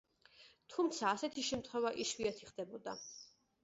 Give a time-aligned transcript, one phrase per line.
[0.75, 3.01] თუმცა, ასეთი შემთხვევა იშვიათი ხდებოდა.